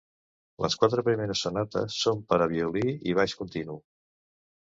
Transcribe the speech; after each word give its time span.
Les 0.63 0.75
quatre 0.83 1.03
primeres 1.07 1.43
sonates 1.47 1.99
són 2.07 2.23
per 2.33 2.41
a 2.41 2.49
violí 2.55 2.85
i 3.11 3.15
baix 3.21 3.37
continu. 3.45 3.79